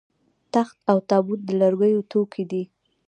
تخت 0.53 0.77
او 0.91 0.97
تابوت 1.09 1.39
د 1.45 1.49
لرګیو 1.61 2.07
توکي 2.11 2.43
دي 2.51 2.63